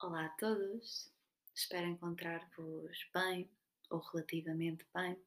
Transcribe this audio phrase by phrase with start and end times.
[0.00, 1.10] Olá a todos,
[1.52, 3.50] espero encontrar-vos bem
[3.90, 5.20] ou relativamente bem.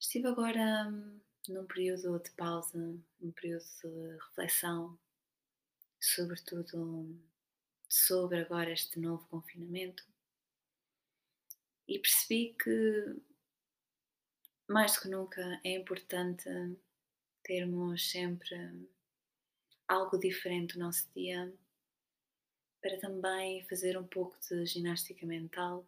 [0.00, 2.78] Estive agora hum, num período de pausa,
[3.20, 4.98] num período de reflexão,
[6.00, 7.14] sobretudo
[7.90, 10.02] sobre agora este novo confinamento,
[11.86, 13.22] e percebi que
[14.66, 16.48] mais do que nunca é importante
[17.42, 18.88] termos sempre
[19.86, 21.52] algo diferente no nosso dia
[22.82, 25.86] para também fazer um pouco de ginástica mental.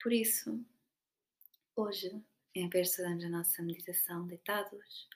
[0.00, 0.64] Por isso,
[1.74, 2.22] hoje,
[2.54, 5.08] em vez de fazermos a nossa meditação deitados,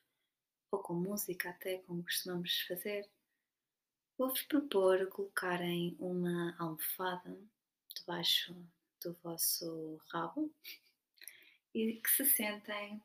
[0.73, 3.09] ou com música até, como costumamos fazer,
[4.17, 7.39] vou-vos propor colocarem uma almofada
[7.95, 8.57] debaixo
[9.03, 10.53] do vosso rabo
[11.75, 13.01] e que se sentem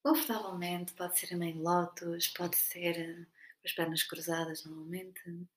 [0.00, 1.56] confortavelmente, pode ser a meio
[2.28, 3.26] pode ser
[3.60, 5.48] com as pernas cruzadas normalmente,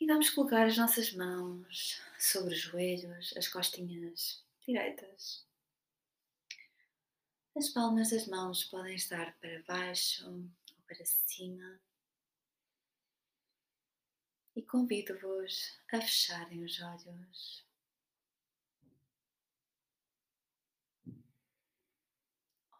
[0.00, 5.44] e vamos colocar as nossas mãos sobre os joelhos, as costinhas direitas.
[7.56, 10.48] As palmas das mãos podem estar para baixo ou
[10.86, 11.80] para cima.
[14.54, 17.66] E convido-vos a fecharem os olhos.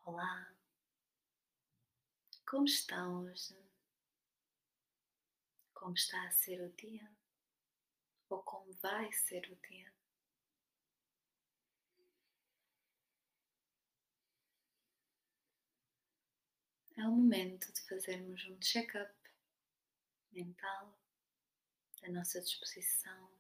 [0.04, 0.54] Olá,
[2.46, 3.67] como estão hoje?
[5.78, 7.08] Como está a ser o dia
[8.28, 9.92] ou como vai ser o dia.
[16.96, 19.14] É o momento de fazermos um check-up
[20.32, 20.98] mental
[22.02, 23.30] da nossa disposição.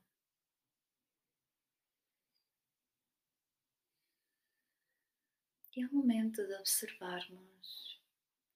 [5.74, 8.00] E é o momento de observarmos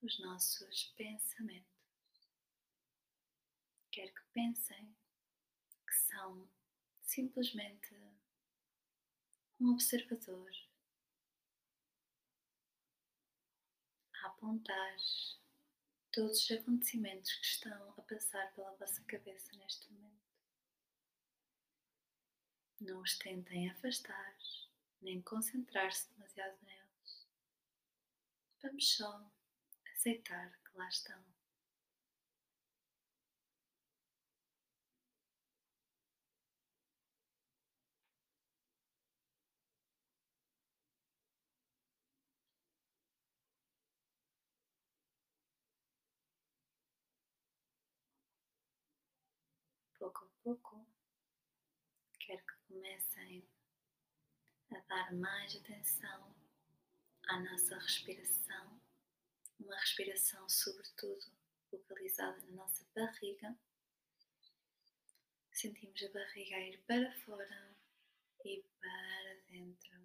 [0.00, 1.71] os nossos pensamentos
[3.92, 4.96] quer que pensem
[5.86, 6.50] que são
[7.02, 7.94] simplesmente
[9.60, 10.50] um observador
[14.14, 14.96] a apontar
[16.10, 20.22] todos os acontecimentos que estão a passar pela vossa cabeça neste momento.
[22.80, 24.36] Não os tentem afastar,
[25.02, 27.28] nem concentrar-se demasiado neles.
[28.62, 29.30] Vamos só
[29.92, 31.41] aceitar que lá estão.
[50.44, 50.86] Pouco
[52.18, 53.44] quero que comecem
[54.72, 56.34] a dar mais atenção
[57.28, 58.80] à nossa respiração,
[59.60, 61.26] uma respiração, sobretudo,
[61.72, 63.56] localizada na nossa barriga.
[65.52, 67.76] Sentimos a barriga ir para fora
[68.44, 69.98] e para dentro.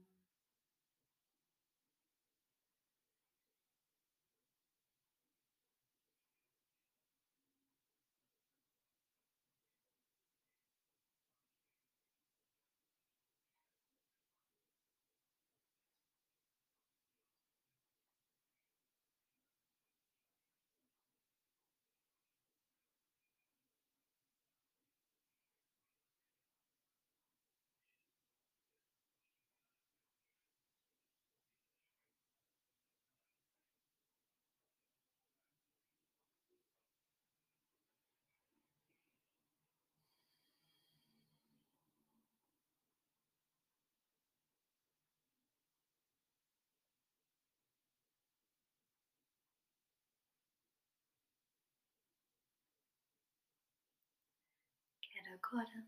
[55.02, 55.86] Quero agora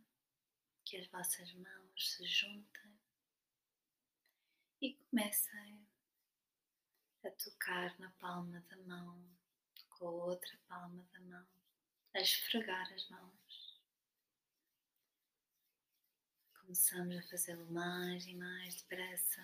[0.85, 2.99] que as vossas mãos se juntem
[4.81, 5.87] e comecem
[7.25, 9.27] a tocar na palma da mão
[9.89, 11.47] com a outra palma da mão,
[12.13, 13.81] a esfregar as mãos.
[16.53, 19.41] Começamos a fazê-lo mais e mais depressa.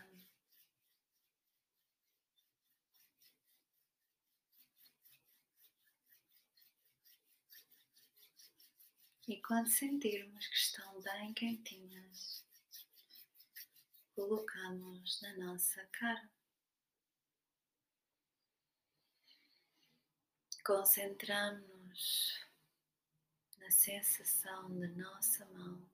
[9.27, 12.45] E quando sentirmos que estão bem quentinhas,
[14.13, 16.29] colocamos na nossa cara.
[20.63, 22.39] Concentramos
[23.57, 25.89] na sensação da nossa mão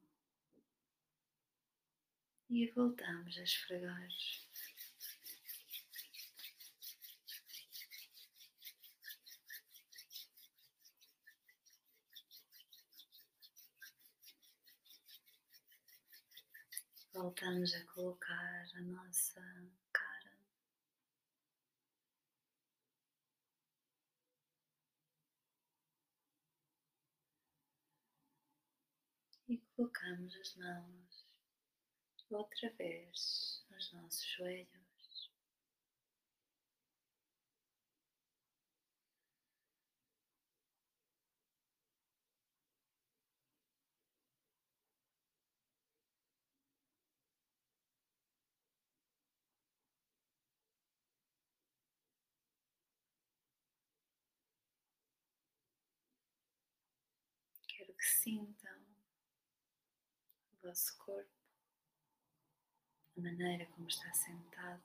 [2.49, 4.07] e voltamos a esfregar.
[17.13, 19.41] Voltamos a colocar a nossa
[19.91, 20.31] cara
[29.49, 31.25] e colocamos as mãos
[32.29, 34.81] outra vez nos nossos joelhos.
[57.67, 58.81] Quero que sintam
[60.53, 61.29] o vosso corpo,
[63.15, 64.83] a maneira como está sentado.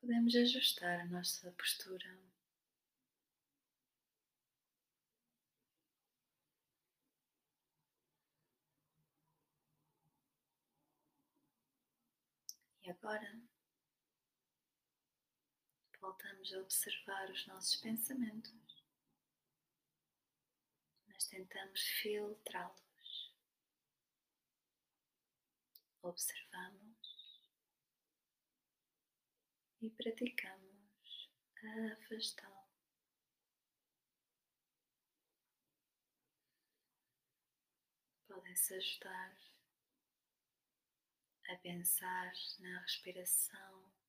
[0.00, 2.18] Podemos ajustar a nossa postura.
[12.82, 13.42] E agora
[16.00, 18.73] voltamos a observar os nossos pensamentos,
[21.14, 23.32] mas tentamos filtrá-los.
[26.02, 27.40] Observamos
[29.80, 30.74] e praticamos
[31.92, 32.64] afastá-lo.
[38.26, 39.36] Podem-se ajudar
[41.48, 44.03] a pensar na respiração.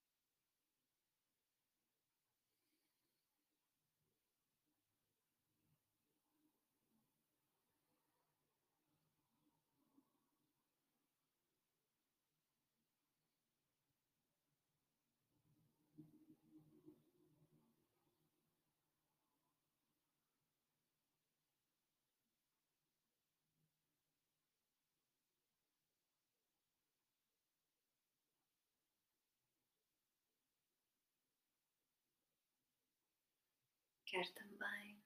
[34.16, 35.04] Quero também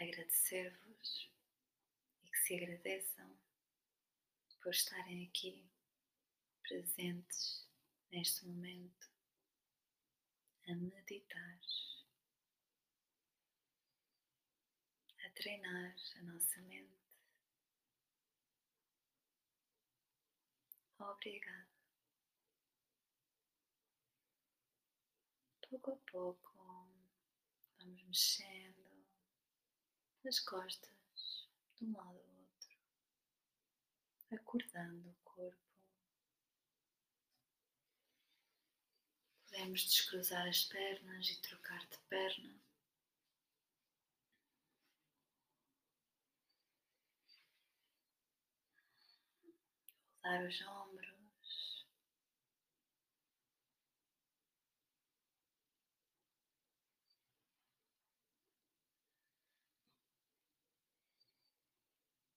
[0.00, 1.32] agradecer-vos
[2.22, 3.36] e que se agradeçam
[4.62, 5.68] por estarem aqui
[6.62, 7.68] presentes
[8.12, 9.10] neste momento
[10.68, 11.58] a meditar,
[15.26, 17.02] a treinar a nossa mente.
[21.00, 21.66] Obrigada.
[25.68, 26.47] Pouco a pouco
[27.88, 29.06] vamos mexendo
[30.26, 32.78] as costas de um lado ao outro,
[34.30, 35.56] acordando o corpo.
[39.48, 42.60] Podemos descruzar as pernas e trocar de perna.
[50.22, 50.87] Rodar os ombros.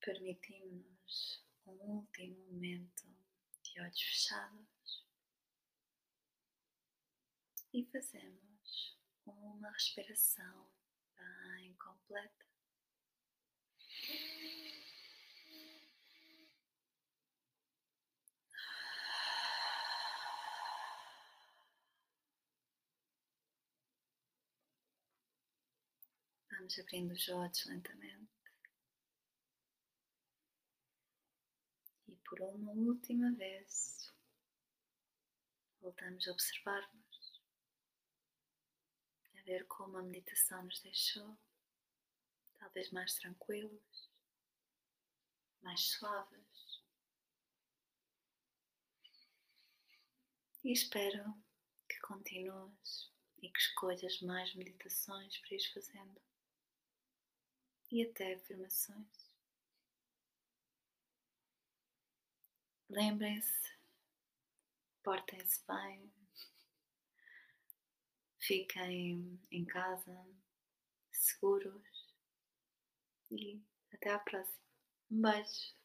[0.04, 3.04] Permitimos um último momento
[3.62, 5.06] de olhos fechados
[7.72, 10.68] e fazemos uma respiração
[11.16, 12.46] bem completa.
[26.50, 28.41] Vamos abrindo os olhos lentamente.
[32.32, 34.10] Por uma última vez,
[35.82, 37.42] voltamos a observar-nos,
[39.38, 41.38] a ver como a meditação nos deixou,
[42.58, 44.10] talvez mais tranquilos,
[45.62, 46.82] mais suaves.
[50.64, 51.36] E espero
[51.90, 53.12] que continues
[53.42, 56.22] e que escolhas mais meditações para ir fazendo
[57.92, 59.31] e até afirmações.
[62.92, 63.72] Lembrem-se,
[65.02, 66.12] portem-se bem,
[68.38, 70.14] fiquem em casa,
[71.10, 72.14] seguros
[73.32, 74.60] e até à próxima.
[75.10, 75.81] Um beijo.